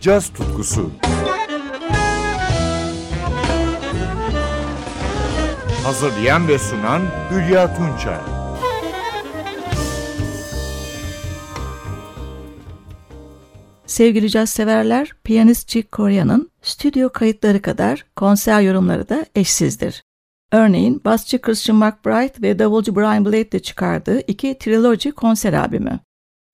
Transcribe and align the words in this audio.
caz 0.00 0.28
tutkusu. 0.32 0.90
Hazırlayan 5.84 6.48
ve 6.48 6.58
sunan 6.58 7.02
Hülya 7.30 7.76
Tunçay. 7.76 8.18
Sevgili 13.86 14.30
caz 14.30 14.50
severler, 14.50 15.12
piyanist 15.24 15.68
Chick 15.68 15.92
Corea'nın 15.92 16.50
stüdyo 16.62 17.08
kayıtları 17.08 17.62
kadar 17.62 18.06
konser 18.16 18.60
yorumları 18.60 19.08
da 19.08 19.26
eşsizdir. 19.34 20.02
Örneğin 20.52 21.00
basçı 21.04 21.40
Christian 21.40 21.78
McBride 21.78 22.42
ve 22.42 22.58
davulcu 22.58 22.96
Brian 22.96 23.24
Blade 23.24 23.40
ile 23.40 23.62
çıkardığı 23.62 24.20
iki 24.20 24.58
Trilogy 24.58 25.10
konser 25.10 25.52
albümü. 25.52 26.00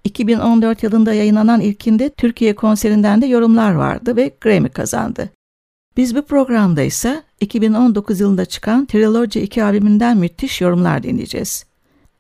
2014 0.07 0.83
yılında 0.83 1.13
yayınlanan 1.13 1.61
ilkinde 1.61 2.11
Türkiye 2.11 2.55
konserinden 2.55 3.23
de 3.23 3.27
yorumlar 3.27 3.73
vardı 3.73 4.17
ve 4.17 4.31
Grammy 4.41 4.69
kazandı. 4.69 5.31
Biz 5.97 6.17
bu 6.17 6.23
programda 6.23 6.83
ise 6.83 7.23
2019 7.41 8.21
yılında 8.21 8.45
çıkan 8.45 8.87
Trilogy 8.87 9.43
2 9.43 9.65
albümünden 9.65 10.19
müthiş 10.19 10.61
yorumlar 10.61 11.03
dinleyeceğiz. 11.03 11.65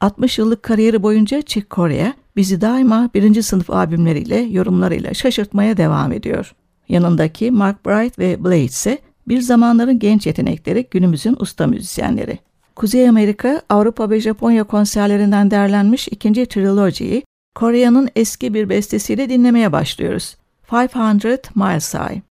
60 0.00 0.38
yıllık 0.38 0.62
kariyeri 0.62 1.02
boyunca 1.02 1.42
Chick 1.42 1.70
Corea 1.70 2.12
bizi 2.36 2.60
daima 2.60 3.10
birinci 3.14 3.42
sınıf 3.42 3.70
albümleriyle, 3.70 4.36
yorumlarıyla 4.36 5.14
şaşırtmaya 5.14 5.76
devam 5.76 6.12
ediyor. 6.12 6.54
Yanındaki 6.88 7.50
Mark 7.50 7.86
Bright 7.86 8.18
ve 8.18 8.44
Blade 8.44 8.64
ise 8.64 8.98
bir 9.28 9.40
zamanların 9.40 9.98
genç 9.98 10.26
yetenekleri 10.26 10.86
günümüzün 10.90 11.36
usta 11.40 11.66
müzisyenleri. 11.66 12.38
Kuzey 12.76 13.08
Amerika, 13.08 13.62
Avrupa 13.68 14.10
ve 14.10 14.20
Japonya 14.20 14.64
konserlerinden 14.64 15.50
derlenmiş 15.50 16.08
ikinci 16.08 16.46
trilojiyi 16.46 17.22
Korea'nın 17.56 18.08
eski 18.16 18.54
bir 18.54 18.68
bestesiyle 18.68 19.28
dinlemeye 19.28 19.72
başlıyoruz. 19.72 20.36
500 20.72 21.56
Miles 21.56 21.94
High. 21.94 22.25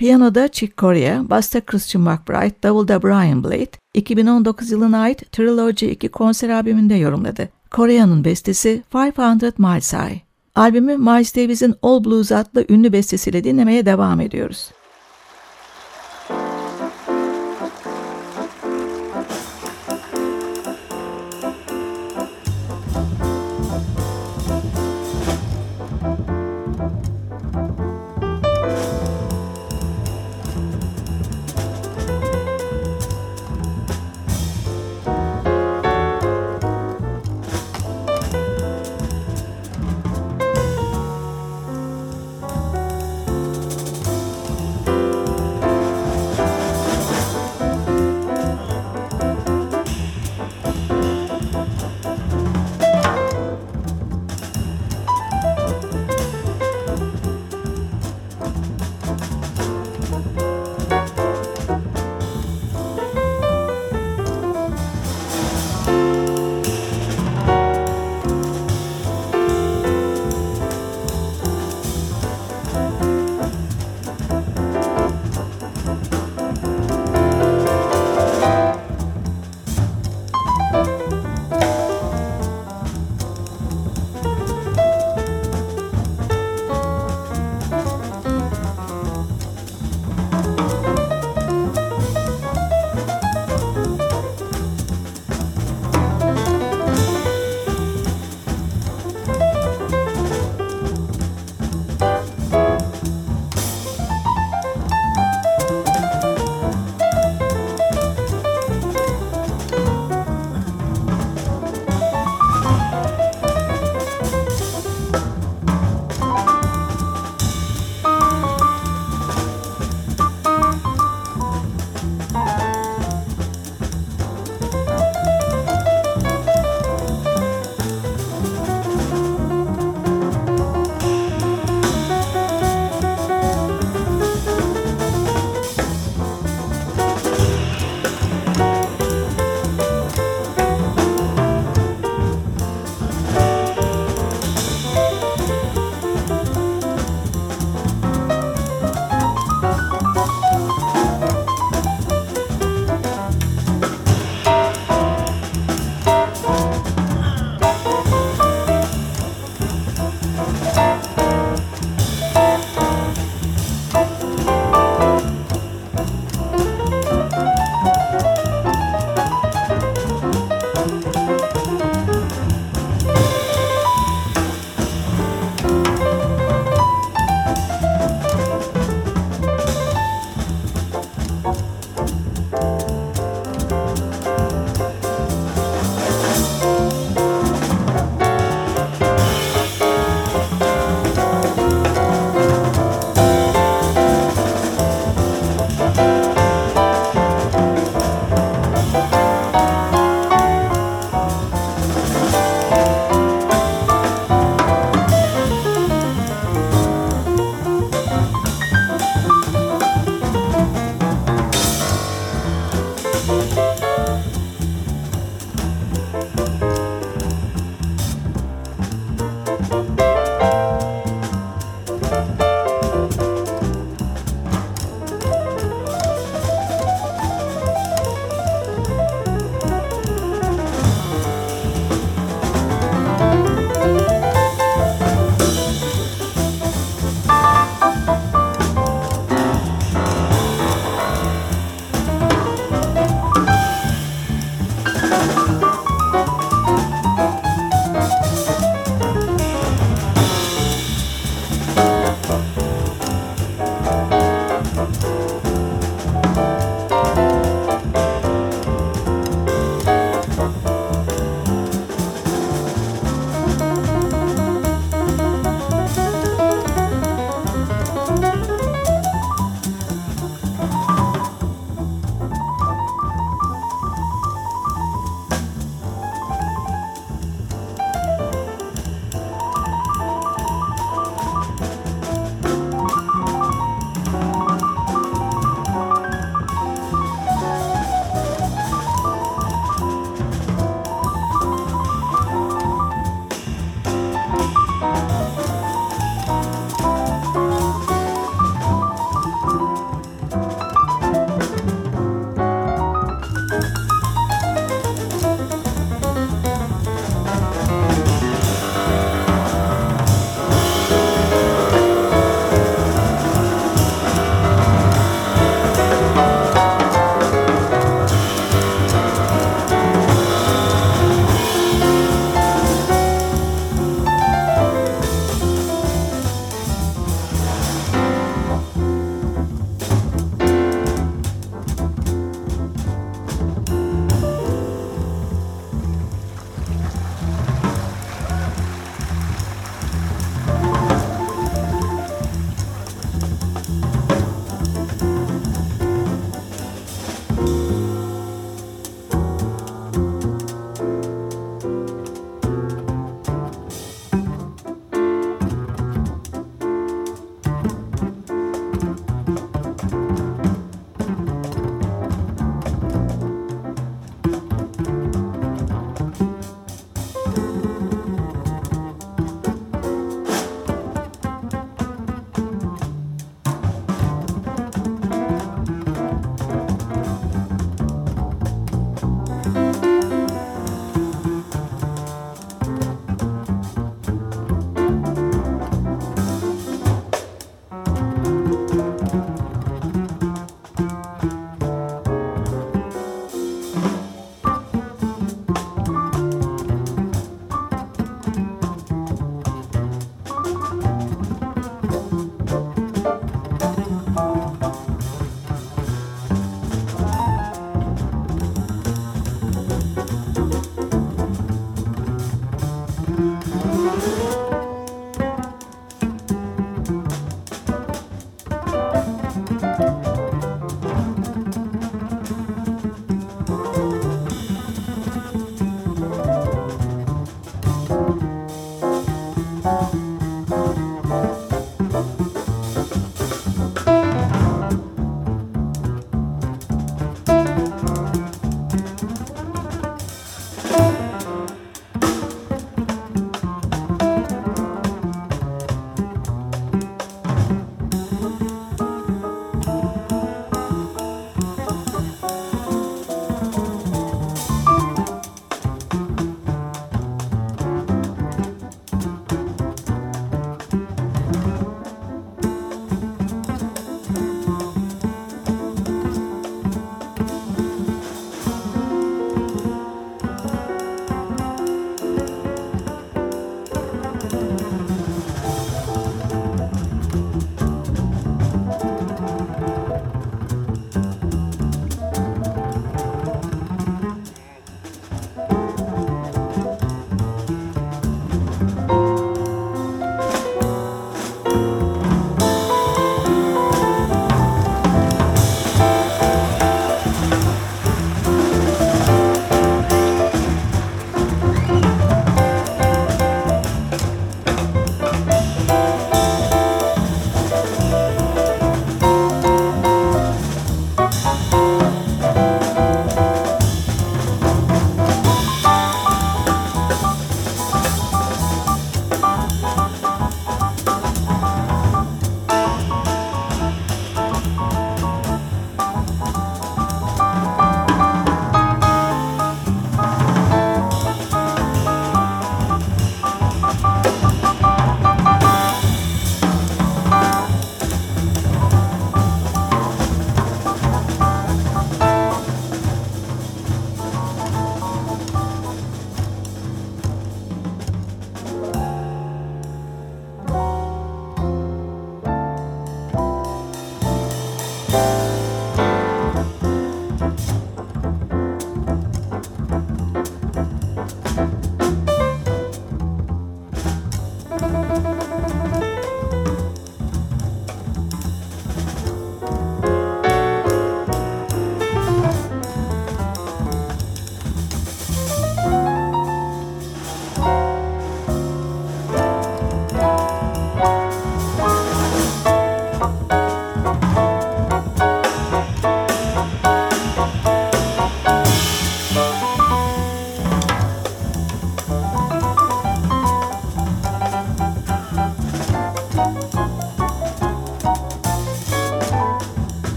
Piyanoda 0.00 0.48
Chick 0.48 0.78
Corea, 0.78 1.30
Basta 1.30 1.60
Christian 1.60 2.02
McBride, 2.02 2.62
Davulda 2.62 3.02
Brian 3.02 3.44
Blade, 3.44 3.70
2019 3.94 4.70
yılına 4.70 4.98
ait 4.98 5.32
Trilogy 5.32 5.92
2 5.92 6.08
konser 6.08 6.48
albümünde 6.48 6.94
yorumladı. 6.94 7.48
Corea'nın 7.72 8.24
bestesi 8.24 8.82
500 8.94 9.58
Miles 9.58 9.92
High. 9.92 10.20
Albümü 10.54 10.96
Miles 10.96 11.36
Davis'in 11.36 11.74
All 11.82 12.04
Blues 12.04 12.32
adlı 12.32 12.64
ünlü 12.68 12.92
bestesiyle 12.92 13.44
dinlemeye 13.44 13.86
devam 13.86 14.20
ediyoruz. 14.20 14.70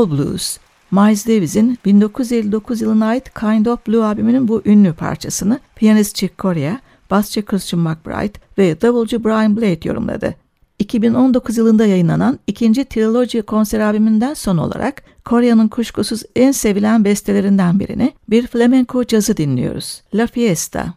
All 0.00 0.10
Blues, 0.10 0.58
Miles 0.90 1.26
Davis'in 1.26 1.78
1959 1.84 2.80
yılına 2.80 3.06
ait 3.06 3.34
Kind 3.34 3.66
of 3.66 3.86
Blue 3.86 4.04
albümünün 4.04 4.48
bu 4.48 4.62
ünlü 4.64 4.92
parçasını 4.92 5.60
piyanist 5.76 6.16
Chick 6.16 6.38
Corea, 6.38 6.80
basçı 7.10 7.44
Christian 7.44 7.82
McBride 7.82 8.38
ve 8.58 8.80
davulcu 8.80 9.24
Brian 9.24 9.56
Blade 9.56 9.88
yorumladı. 9.88 10.34
2019 10.78 11.58
yılında 11.58 11.86
yayınlanan 11.86 12.38
ikinci 12.46 12.84
Trilogy 12.84 13.40
konser 13.40 13.80
albümünden 13.80 14.34
son 14.34 14.56
olarak 14.56 15.02
Kore'nin 15.24 15.68
kuşkusuz 15.68 16.22
en 16.36 16.52
sevilen 16.52 17.04
bestelerinden 17.04 17.80
birini 17.80 18.12
bir 18.28 18.46
flamenco 18.46 19.04
cazı 19.04 19.36
dinliyoruz. 19.36 20.02
La 20.14 20.26
Fiesta. 20.26 20.94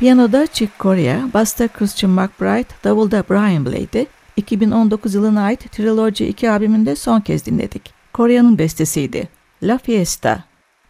Piyanoda 0.00 0.46
Chick 0.46 0.78
Corea, 0.78 1.28
basta 1.34 1.68
Christian 1.68 2.12
McBride, 2.12 2.68
davulda 2.84 3.24
Brian 3.30 3.66
Blade'i 3.66 4.06
2019 4.36 5.14
yılına 5.14 5.42
ait 5.42 5.72
Trilogy 5.72 6.28
2 6.28 6.50
albümünde 6.50 6.96
son 6.96 7.20
kez 7.20 7.46
dinledik. 7.46 7.92
Corea'nın 8.14 8.58
bestesiydi. 8.58 9.28
La 9.62 9.78
Fiesta. 9.78 10.44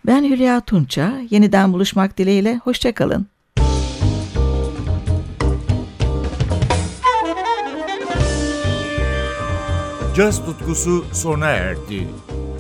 Ben 0.07 0.25
Hülya 0.25 0.61
Tunça. 0.61 1.13
Yeniden 1.31 1.73
buluşmak 1.73 2.19
dileğiyle. 2.19 2.57
Hoşçakalın. 2.57 3.27
Caz 10.17 10.45
tutkusu 10.45 11.05
sona 11.13 11.47
erdi. 11.47 12.09